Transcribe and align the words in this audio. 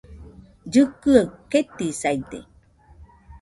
Llikɨaɨ 0.67 1.27
ketisaide 1.49 2.39